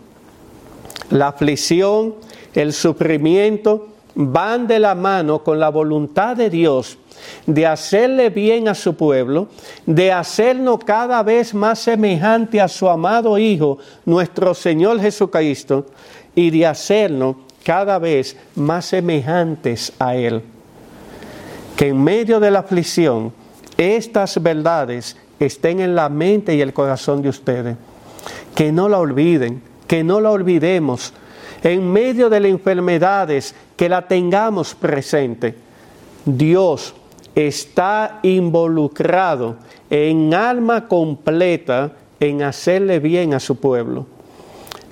[1.10, 2.14] La aflicción,
[2.54, 6.98] el sufrimiento van de la mano con la voluntad de Dios
[7.46, 9.48] de hacerle bien a su pueblo,
[9.84, 15.86] de hacernos cada vez más semejante a su amado Hijo, nuestro Señor Jesucristo,
[16.34, 20.42] y de hacernos cada vez más semejantes a Él.
[21.76, 23.32] Que en medio de la aflicción
[23.76, 27.76] estas verdades estén en la mente y el corazón de ustedes.
[28.54, 31.12] Que no la olviden, que no la olvidemos.
[31.62, 35.54] En medio de las enfermedades, que la tengamos presente.
[36.24, 36.94] Dios
[37.34, 39.56] está involucrado
[39.90, 44.06] en alma completa en hacerle bien a su pueblo.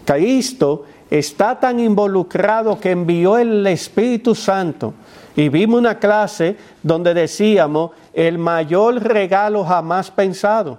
[0.04, 4.94] Cristo está tan involucrado que envió el Espíritu Santo.
[5.36, 10.78] Y vimos una clase donde decíamos el mayor regalo jamás pensado.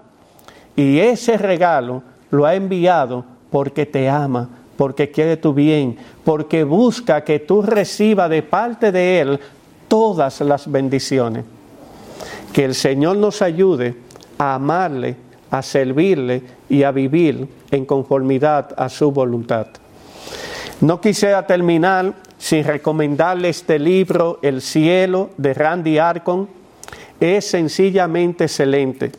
[0.75, 7.23] Y ese regalo lo ha enviado porque te ama, porque quiere tu bien, porque busca
[7.23, 9.39] que tú recibas de parte de Él
[9.87, 11.45] todas las bendiciones.
[12.51, 13.95] Que el Señor nos ayude
[14.37, 15.15] a amarle,
[15.51, 19.67] a servirle y a vivir en conformidad a su voluntad.
[20.81, 26.49] No quisiera terminar sin recomendarle este libro, El cielo, de Randy Arcon.
[27.19, 29.11] Es sencillamente excelente.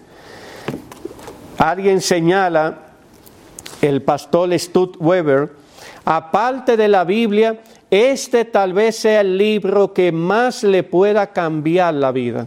[1.59, 2.86] Alguien señala,
[3.83, 5.53] el pastor Stutt Weber,
[6.05, 7.61] aparte de la Biblia,
[7.91, 12.47] este tal vez sea el libro que más le pueda cambiar la vida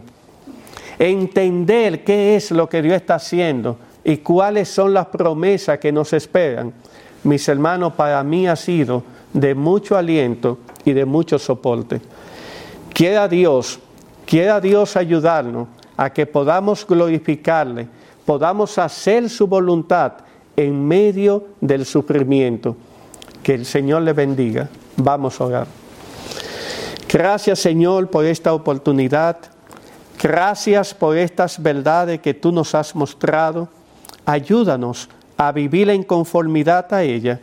[1.00, 6.12] entender qué es lo que Dios está haciendo y cuáles son las promesas que nos
[6.12, 6.74] esperan,
[7.24, 9.02] mis hermanos, para mí ha sido
[9.32, 12.02] de mucho aliento y de mucho soporte.
[12.92, 13.78] Quiera Dios,
[14.26, 17.88] quiera Dios ayudarnos a que podamos glorificarle,
[18.26, 20.12] podamos hacer su voluntad
[20.64, 22.76] en medio del sufrimiento.
[23.42, 24.68] Que el Señor le bendiga.
[24.96, 25.66] Vamos a orar.
[27.08, 29.38] Gracias Señor por esta oportunidad.
[30.22, 33.68] Gracias por estas verdades que tú nos has mostrado.
[34.26, 37.40] Ayúdanos a vivir en conformidad a ella.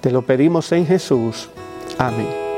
[0.00, 1.48] Te lo pedimos en Jesús.
[1.98, 2.49] Amén.